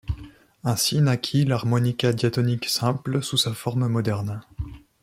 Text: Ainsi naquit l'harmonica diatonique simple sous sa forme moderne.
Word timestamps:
Ainsi 0.63 0.99
naquit 0.99 1.45
l'harmonica 1.45 2.11
diatonique 2.11 2.65
simple 2.67 3.21
sous 3.21 3.37
sa 3.37 3.53
forme 3.53 3.87
moderne. 3.87 4.41